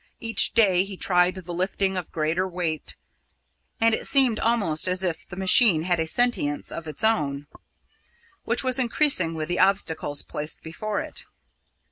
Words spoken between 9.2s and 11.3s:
with the obstacles placed before it.